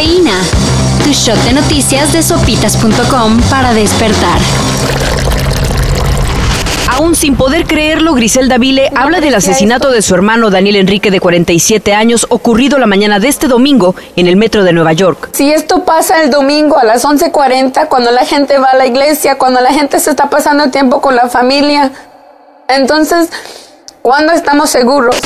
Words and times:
Cafeína. 0.00 0.40
Tu 1.04 1.10
shot 1.12 1.36
de 1.44 1.52
noticias 1.52 2.10
de 2.14 2.22
sopitas.com 2.22 3.38
para 3.50 3.74
despertar. 3.74 4.38
Aún 6.88 7.14
sin 7.14 7.36
poder 7.36 7.66
creerlo, 7.66 8.14
Griselda 8.14 8.56
Vile 8.56 8.90
habla 8.96 9.20
del 9.20 9.34
asesinato 9.34 9.90
de 9.90 10.00
su 10.00 10.14
hermano 10.14 10.48
Daniel 10.48 10.76
Enrique 10.76 11.10
de 11.10 11.20
47 11.20 11.92
años 11.92 12.26
ocurrido 12.30 12.78
la 12.78 12.86
mañana 12.86 13.18
de 13.18 13.28
este 13.28 13.46
domingo 13.46 13.94
en 14.16 14.26
el 14.26 14.36
metro 14.36 14.64
de 14.64 14.72
Nueva 14.72 14.94
York. 14.94 15.28
Si 15.34 15.52
esto 15.52 15.84
pasa 15.84 16.22
el 16.22 16.30
domingo 16.30 16.78
a 16.78 16.84
las 16.84 17.04
11:40, 17.04 17.86
cuando 17.88 18.10
la 18.10 18.24
gente 18.24 18.56
va 18.56 18.68
a 18.72 18.76
la 18.78 18.86
iglesia, 18.86 19.36
cuando 19.36 19.60
la 19.60 19.74
gente 19.74 20.00
se 20.00 20.08
está 20.08 20.30
pasando 20.30 20.70
tiempo 20.70 21.02
con 21.02 21.14
la 21.14 21.28
familia, 21.28 21.92
entonces, 22.68 23.28
¿cuándo 24.00 24.32
estamos 24.32 24.70
seguros? 24.70 25.16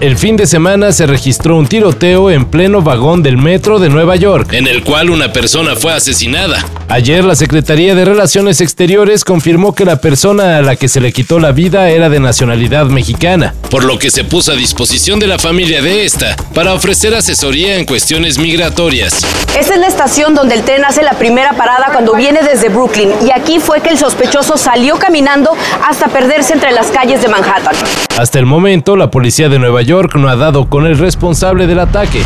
El 0.00 0.16
fin 0.16 0.34
de 0.34 0.46
semana 0.46 0.92
se 0.92 1.06
registró 1.06 1.58
un 1.58 1.66
tiroteo 1.66 2.30
en 2.30 2.46
pleno 2.46 2.80
vagón 2.80 3.22
del 3.22 3.36
metro 3.36 3.78
de 3.78 3.90
Nueva 3.90 4.16
York, 4.16 4.50
en 4.54 4.66
el 4.66 4.82
cual 4.82 5.10
una 5.10 5.30
persona 5.30 5.76
fue 5.76 5.92
asesinada. 5.92 6.64
Ayer 6.88 7.22
la 7.22 7.34
Secretaría 7.34 7.94
de 7.94 8.06
Relaciones 8.06 8.62
Exteriores 8.62 9.26
confirmó 9.26 9.74
que 9.74 9.84
la 9.84 10.00
persona 10.00 10.56
a 10.56 10.62
la 10.62 10.76
que 10.76 10.88
se 10.88 11.02
le 11.02 11.12
quitó 11.12 11.38
la 11.38 11.52
vida 11.52 11.90
era 11.90 12.08
de 12.08 12.18
nacionalidad 12.18 12.86
mexicana, 12.86 13.54
por 13.70 13.84
lo 13.84 13.98
que 13.98 14.10
se 14.10 14.24
puso 14.24 14.52
a 14.52 14.56
disposición 14.56 15.20
de 15.20 15.28
la 15.28 15.38
familia 15.38 15.80
de 15.80 16.04
esta 16.04 16.34
para 16.54 16.74
ofrecer 16.74 17.14
asesoría 17.14 17.76
en 17.76 17.86
cuestiones 17.86 18.38
migratorias. 18.38 19.24
Esta 19.58 19.74
es 19.74 19.80
la 19.80 19.86
estación 19.86 20.34
donde 20.34 20.56
el 20.56 20.62
tren 20.62 20.84
hace 20.84 21.02
la 21.02 21.12
primera 21.12 21.52
parada 21.52 21.90
cuando 21.92 22.14
viene 22.14 22.40
desde 22.42 22.68
Brooklyn 22.68 23.10
y 23.24 23.30
aquí 23.30 23.60
fue 23.60 23.80
que 23.80 23.90
el 23.90 23.98
sospechoso 23.98 24.56
salió 24.56 24.98
caminando 24.98 25.56
hasta 25.88 26.08
perderse 26.08 26.52
entre 26.52 26.72
las 26.72 26.88
calles 26.88 27.22
de 27.22 27.28
Manhattan. 27.28 27.74
Hasta 28.18 28.38
el 28.38 28.46
momento, 28.46 28.96
la 28.96 29.10
policía 29.10 29.48
de 29.48 29.58
Nueva 29.58 29.82
York 29.82 30.16
no 30.16 30.28
ha 30.28 30.36
dado 30.36 30.68
con 30.68 30.86
el 30.86 30.98
responsable 30.98 31.66
del 31.66 31.78
ataque. 31.78 32.22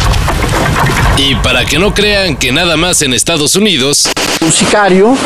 Y 1.16 1.36
para 1.36 1.64
que 1.64 1.78
no 1.78 1.94
crean 1.94 2.36
que 2.36 2.50
nada 2.50 2.76
más 2.76 3.02
en 3.02 3.14
Estados 3.14 3.54
Unidos, 3.54 4.10
un 4.40 4.50
sicario 4.50 5.16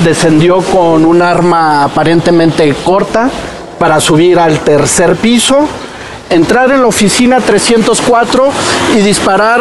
descendió 0.00 0.58
con 0.58 1.04
un 1.04 1.22
arma 1.22 1.84
aparentemente 1.84 2.74
corta 2.84 3.30
para 3.78 4.00
subir 4.00 4.38
al 4.38 4.58
tercer 4.60 5.16
piso, 5.16 5.68
entrar 6.30 6.70
en 6.70 6.82
la 6.82 6.88
oficina 6.88 7.40
304 7.40 8.48
y 8.96 9.00
disparar 9.00 9.60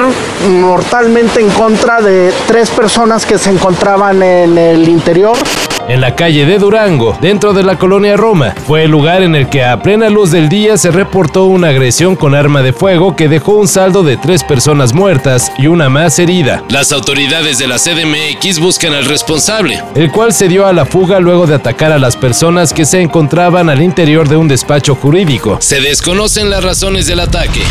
mortalmente 0.50 1.40
en 1.40 1.50
contra 1.52 2.02
de 2.02 2.34
tres 2.48 2.70
personas 2.70 3.26
que 3.26 3.38
se 3.38 3.52
encontraban 3.52 4.22
en 4.22 4.58
el 4.58 4.88
interior 4.88 5.38
en 5.88 6.02
la 6.02 6.16
calle 6.16 6.46
de 6.46 6.58
Durango, 6.58 7.18
dentro 7.22 7.54
de 7.54 7.64
la 7.64 7.78
colonia 7.78 8.18
Roma. 8.18 8.54
Fue 8.66 8.84
el 8.84 8.92
lugar 8.92 9.24
en 9.24 9.36
el 9.36 9.50
que 9.50 9.64
a 9.64 9.82
plena 9.82 10.10
luz 10.10 10.32
del 10.32 10.50
día 10.50 10.78
se 10.78 10.92
reportó 10.92 11.46
una 11.46 11.70
agresión 11.70 12.16
con 12.16 12.36
arma 12.36 12.62
de 12.62 12.74
fuego 12.74 13.16
que 13.16 13.30
dejó 13.30 13.54
un 13.54 13.68
saldo 13.68 14.04
de 14.04 14.18
tres 14.18 14.44
personas 14.44 14.94
muertas 14.94 15.52
y 15.58 15.68
una 15.68 15.90
más 15.90 16.20
herida. 16.20 16.64
Las 16.70 16.92
autoridades 16.92 17.58
de 17.58 17.68
la 17.68 17.78
CDMX 17.78 18.60
buscan 18.60 18.94
al 18.94 19.06
responsable, 19.06 19.82
el 19.96 20.12
cual 20.12 20.34
se 20.34 20.48
dio 20.48 20.66
a 20.66 20.74
la 20.74 20.86
fuga 20.86 21.20
luego 21.20 21.48
de 21.48 21.56
atacar 21.56 21.92
a 21.92 22.00
las 22.00 22.16
personas 22.16 22.74
que 22.74 22.86
se 22.86 23.02
encontraban 23.02 23.70
al 23.70 23.82
interior 23.82 24.28
de 24.28 24.38
un 24.38 24.48
despacho 24.48 24.96
jurídico. 24.96 25.58
Se 25.62 25.82
desconocen 25.82 26.50
las 26.50 26.64
razones 26.64 27.08
del 27.08 27.20
ataque. 27.20 27.62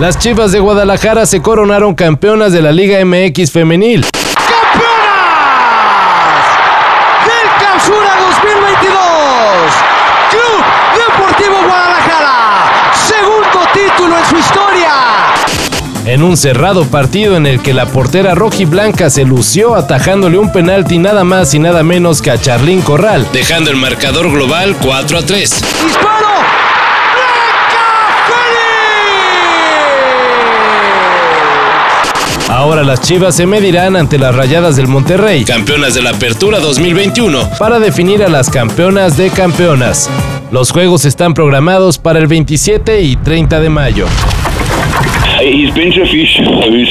Las 0.00 0.18
Chivas 0.18 0.52
de 0.52 0.60
Guadalajara 0.60 1.26
se 1.26 1.42
coronaron 1.42 1.94
campeonas 1.94 2.52
de 2.52 2.62
la 2.62 2.70
Liga 2.70 3.04
MX 3.04 3.50
femenil. 3.50 4.04
Su 14.28 14.36
historia. 14.36 15.34
En 16.04 16.22
un 16.22 16.36
cerrado 16.36 16.84
partido 16.86 17.36
en 17.36 17.46
el 17.46 17.60
que 17.60 17.74
la 17.74 17.86
portera 17.86 18.34
rojiblanca 18.34 19.10
se 19.10 19.24
lució 19.24 19.74
atajándole 19.74 20.38
un 20.38 20.52
penalti 20.52 20.98
nada 20.98 21.24
más 21.24 21.52
y 21.54 21.58
nada 21.58 21.82
menos 21.82 22.22
que 22.22 22.30
a 22.30 22.40
Charlín 22.40 22.80
Corral, 22.80 23.26
dejando 23.32 23.70
el 23.70 23.76
marcador 23.76 24.30
global 24.30 24.76
4 24.80 25.18
a 25.18 25.22
3. 25.22 25.50
¡Disparo! 25.84 26.28
Ahora 32.48 32.82
las 32.82 33.02
Chivas 33.02 33.36
se 33.36 33.46
medirán 33.46 33.94
ante 33.94 34.18
las 34.18 34.34
Rayadas 34.34 34.74
del 34.76 34.88
Monterrey, 34.88 35.44
campeonas 35.44 35.94
de 35.94 36.02
la 36.02 36.10
Apertura 36.10 36.58
2021, 36.58 37.50
para 37.58 37.78
definir 37.78 38.24
a 38.24 38.28
las 38.28 38.50
campeonas 38.50 39.16
de 39.16 39.30
campeonas. 39.30 40.08
Los 40.50 40.70
juegos 40.70 41.04
están 41.04 41.34
programados 41.34 41.98
para 41.98 42.18
el 42.18 42.26
27 42.26 43.02
y 43.02 43.16
30 43.16 43.60
de 43.60 43.68
mayo. 43.68 44.06
He's 45.42 45.72
been 45.74 45.92
to 45.92 46.02
a 46.02 46.06
few 46.06 46.24
shows, 46.24 46.88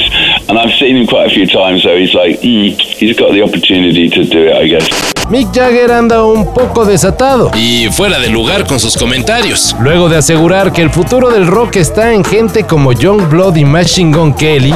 and 0.48 0.56
I've 0.56 0.72
seen 0.78 0.96
him 0.96 1.06
quite 1.06 1.26
a 1.26 1.30
few 1.30 1.44
times. 1.44 1.82
So 1.82 1.96
he's 1.96 2.14
like, 2.14 2.40
mm, 2.40 2.78
he's 2.78 3.18
got 3.18 3.32
the 3.32 3.42
opportunity 3.42 4.08
to 4.10 4.22
do 4.24 4.48
it, 4.48 4.54
I 4.54 4.68
guess. 4.68 4.88
Mick 5.28 5.48
Jagger 5.52 5.90
anda 5.90 6.24
un 6.24 6.54
poco 6.54 6.84
desatado 6.84 7.50
y 7.54 7.88
fuera 7.90 8.18
de 8.20 8.28
lugar 8.30 8.64
con 8.64 8.78
sus 8.78 8.96
comentarios. 8.96 9.74
Luego 9.80 10.08
de 10.08 10.16
asegurar 10.18 10.72
que 10.72 10.80
el 10.80 10.90
futuro 10.90 11.28
del 11.30 11.46
rock 11.46 11.76
está 11.76 12.14
en 12.14 12.24
gente 12.24 12.64
como 12.64 12.92
Young 12.92 13.28
Blood 13.28 13.56
y 13.56 13.64
Machine 13.64 14.16
Gun 14.16 14.34
Kelly. 14.34 14.74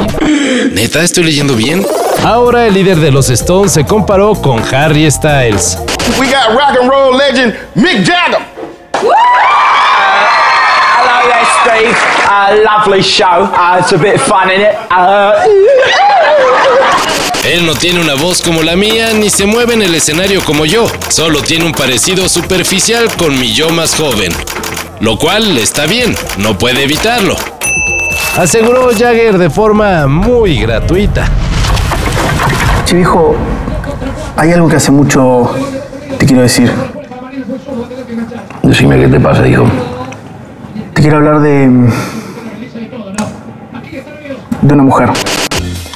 ¿Neta 0.75 1.03
estoy 1.03 1.25
leyendo 1.25 1.55
bien? 1.55 1.83
Ahora 2.25 2.67
el 2.67 2.75
líder 2.75 2.99
de 2.99 3.13
los 3.13 3.31
Stones 3.31 3.73
se 3.73 3.85
comparó 3.85 4.35
con 4.35 4.61
Harry 4.75 5.11
Styles. 5.11 5.79
We 6.19 6.27
got 6.27 6.51
rock 6.51 6.77
and 6.79 6.91
roll 6.91 7.17
legend 7.17 7.55
Mick 7.75 8.05
Jagger. 8.05 8.52
Steve. 11.83 11.97
Uh, 12.29 12.63
lovely 12.65 13.03
show. 13.03 13.51
Uh, 13.53 13.79
it's 13.81 13.93
a 13.93 13.99
bit 13.99 14.21
fun 14.21 14.51
in 14.51 14.61
it. 14.61 14.75
Uh... 14.91 15.33
Él 17.45 17.67
no 17.67 17.75
tiene 17.75 18.01
una 18.01 18.15
voz 18.15 18.41
como 18.41 18.63
la 18.63 18.77
mía 18.77 19.13
ni 19.15 19.29
se 19.29 19.47
mueve 19.47 19.75
en 19.75 19.83
el 19.83 19.95
escenario 19.95 20.41
como 20.45 20.65
yo. 20.65 20.87
Solo 21.09 21.43
tiene 21.43 21.65
un 21.65 21.73
parecido 21.73 22.29
superficial 22.29 23.09
con 23.17 23.39
mi 23.39 23.53
yo 23.53 23.71
más 23.71 23.97
joven. 23.97 24.33
Lo 25.01 25.19
cual 25.19 25.59
está 25.59 25.87
bien, 25.87 26.15
no 26.39 26.57
puede 26.57 26.85
evitarlo. 26.85 27.35
Aseguró 28.39 28.91
Jagger 28.97 29.39
de 29.39 29.51
forma 29.51 30.07
muy 30.07 30.61
gratuita. 30.61 31.29
Che, 32.85 32.95
viejo, 32.95 33.35
hay 34.37 34.53
algo 34.53 34.69
que 34.69 34.77
hace 34.77 34.93
mucho 34.93 35.53
te 36.19 36.27
quiero 36.27 36.43
decir. 36.43 36.71
Decime 38.63 39.01
qué 39.01 39.09
te 39.09 39.19
pasa, 39.19 39.49
hijo 39.49 39.67
quiero 41.03 41.17
hablar 41.17 41.41
de. 41.41 41.69
de 44.63 44.75
una 44.75 44.83
mujer. 44.85 45.11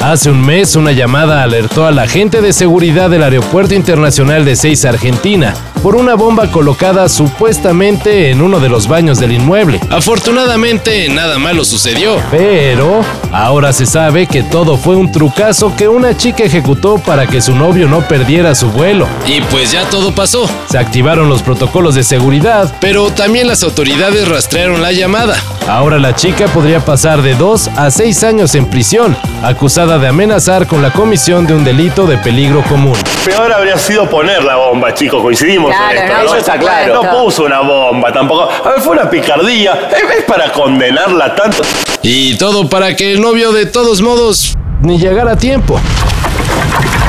Hace 0.01 0.31
un 0.31 0.45
mes 0.45 0.77
una 0.77 0.93
llamada 0.93 1.43
alertó 1.43 1.87
a 1.87 1.93
la 1.93 2.03
agente 2.03 2.43
de 2.43 2.53
seguridad 2.53 3.09
del 3.09 3.23
Aeropuerto 3.23 3.75
Internacional 3.75 4.45
de 4.45 4.57
Seis, 4.57 4.85
Argentina, 4.85 5.55
por 5.87 5.95
una 5.95 6.17
bomba 6.17 6.51
colocada 6.51 7.09
supuestamente 7.09 8.33
en 8.33 8.43
uno 8.43 8.59
de 8.59 8.69
los 8.69 8.89
baños 8.89 9.21
del 9.21 9.31
inmueble. 9.31 9.79
Afortunadamente 9.89 11.09
nada 11.09 11.39
malo 11.39 11.65
sucedió. 11.65 12.21
Pero 12.33 13.03
ahora 13.31 13.73
se 13.73 13.87
sabe 13.87 14.27
que 14.27 14.43
todo 14.43 14.79
fue 14.79 14.97
un 14.97 15.13
trucazo 15.13 15.77
que 15.77 15.87
una 15.87 16.17
chica 16.17 16.43
ejecutó 16.43 16.99
para 16.99 17.29
que 17.29 17.41
su 17.41 17.55
novio 17.55 17.87
no 17.87 18.01
perdiera 18.01 18.57
su 18.57 18.69
vuelo. 18.73 19.07
Y 19.29 19.41
pues 19.43 19.71
ya 19.71 19.89
todo 19.89 20.13
pasó. 20.13 20.51
Se 20.69 20.77
activaron 20.77 21.29
los 21.29 21.45
protocolos 21.45 21.95
de 21.95 22.03
seguridad, 22.03 22.75
pero 22.81 23.13
también 23.13 23.47
las 23.47 23.63
autoridades 23.63 24.27
rastrearon 24.27 24.83
la 24.83 24.91
llamada. 24.91 25.37
Ahora 25.69 26.01
la 26.01 26.17
chica 26.17 26.47
podría 26.49 26.85
pasar 26.85 27.23
de 27.23 27.37
dos 27.37 27.69
a 27.77 27.93
seis 27.93 28.25
años 28.25 28.57
en 28.57 28.67
prisión, 28.67 29.17
acusada 29.41 30.01
de 30.01 30.09
amenazar 30.09 30.67
con 30.67 30.83
la 30.83 30.93
comisión 30.93 31.47
de 31.47 31.55
un 31.55 31.63
delito 31.63 32.09
de 32.09 32.19
peligro 32.19 32.65
común. 32.65 32.97
Peor 33.27 33.53
habría 33.53 33.77
sido 33.77 34.09
poner 34.09 34.45
la 34.45 34.55
bomba, 34.55 34.95
chicos, 34.95 35.21
coincidimos 35.21 35.73
claro, 35.73 35.91
en 35.91 36.05
esto. 36.05 36.17
No, 36.17 36.25
Eso 36.27 36.37
está 36.37 36.59
claro. 36.61 37.03
No 37.03 37.11
puso 37.25 37.43
una 37.43 37.59
bomba 37.59 38.13
tampoco. 38.13 38.49
A 38.65 38.71
ver, 38.71 38.81
fue 38.81 38.93
una 38.93 39.11
picardía. 39.11 39.91
Es 40.17 40.23
para 40.23 40.53
condenarla 40.53 41.35
tanto. 41.35 41.65
Y 42.03 42.37
todo 42.37 42.69
para 42.69 42.95
que 42.95 43.11
el 43.11 43.21
novio 43.21 43.51
de 43.51 43.67
todos 43.67 44.01
modos 44.01 44.55
ni 44.81 44.97
llegara 45.01 45.33
a 45.33 45.37
tiempo. 45.37 45.81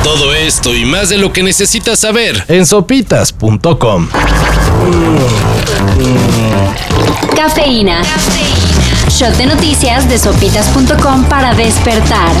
Todo 0.02 0.34
esto 0.34 0.74
y 0.74 0.84
más 0.84 1.08
de 1.08 1.18
lo 1.18 1.32
que 1.32 1.44
necesitas 1.44 2.00
saber 2.00 2.44
en 2.48 2.66
sopitas.com. 2.66 4.08
Cafeína. 7.36 8.02
Shot 9.08 9.36
de 9.36 9.46
noticias 9.46 10.08
de 10.08 10.18
sopitas.com 10.18 11.24
para 11.26 11.54
despertar. 11.54 12.32